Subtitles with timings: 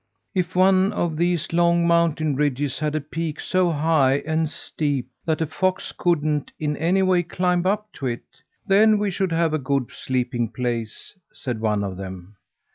[0.33, 5.41] "If one of these long mountain ridges had a peak so high and steep that
[5.41, 8.25] a fox couldn't in any way climb up to it,
[8.65, 12.35] then we should have a good sleeping place," said one of them.